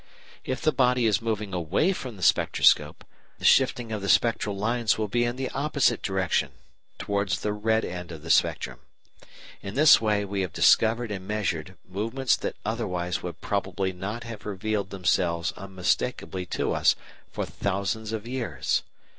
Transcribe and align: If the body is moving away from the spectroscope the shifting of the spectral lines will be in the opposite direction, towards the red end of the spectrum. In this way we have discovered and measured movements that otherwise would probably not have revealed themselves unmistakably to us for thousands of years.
If 0.43 0.61
the 0.63 0.71
body 0.71 1.05
is 1.05 1.21
moving 1.21 1.53
away 1.53 1.93
from 1.93 2.17
the 2.17 2.23
spectroscope 2.23 3.05
the 3.37 3.45
shifting 3.45 3.91
of 3.91 4.01
the 4.01 4.09
spectral 4.09 4.57
lines 4.57 4.97
will 4.97 5.07
be 5.07 5.23
in 5.25 5.35
the 5.35 5.51
opposite 5.51 6.01
direction, 6.01 6.53
towards 6.97 7.41
the 7.41 7.53
red 7.53 7.85
end 7.85 8.11
of 8.11 8.23
the 8.23 8.31
spectrum. 8.31 8.79
In 9.61 9.75
this 9.75 10.01
way 10.01 10.25
we 10.25 10.41
have 10.41 10.53
discovered 10.53 11.11
and 11.11 11.27
measured 11.27 11.77
movements 11.87 12.35
that 12.37 12.55
otherwise 12.65 13.21
would 13.21 13.41
probably 13.41 13.93
not 13.93 14.23
have 14.23 14.43
revealed 14.47 14.89
themselves 14.89 15.51
unmistakably 15.55 16.47
to 16.47 16.73
us 16.73 16.95
for 17.31 17.45
thousands 17.45 18.11
of 18.11 18.27
years. 18.27 18.81